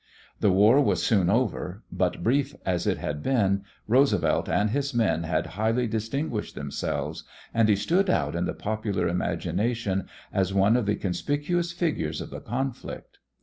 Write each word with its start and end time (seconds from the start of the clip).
The 0.39 0.49
war 0.51 0.81
was 0.81 1.03
soon 1.05 1.29
over, 1.29 1.83
but 1.91 2.23
brief 2.23 2.55
as 2.65 2.87
it 2.87 2.97
had 2.97 3.21
been 3.21 3.63
Roosevelt 3.87 4.49
and 4.49 4.71
his 4.71 4.95
men 4.95 5.25
had 5.25 5.45
highly 5.61 5.85
distinguished 5.85 6.55
themselves, 6.55 7.23
and 7.53 7.69
he 7.69 7.75
stood 7.75 8.09
out 8.09 8.33
in 8.35 8.45
the 8.45 8.55
popular 8.55 9.07
imagination 9.07 10.09
as 10.33 10.55
one 10.55 10.75
of 10.75 10.87
the 10.87 10.95
conspicuous 10.95 11.71
figures 11.71 12.19
of 12.19 12.31
the 12.31 12.41
conflict. 12.41 13.19